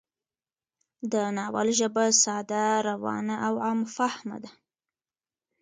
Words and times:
د 1.11 1.13
ناول 1.37 1.67
ژبه 1.79 2.05
ساده، 2.23 2.65
روانه 2.89 3.35
او 3.45 3.53
عام 3.65 3.79
فهمه 3.95 4.37
ده 4.43 4.51